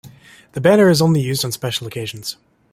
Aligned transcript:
The 0.53 0.61
banner 0.61 0.89
is 0.89 0.99
only 0.99 1.21
used 1.21 1.45
on 1.45 1.51
special 1.51 1.85
occasions. 1.85 2.35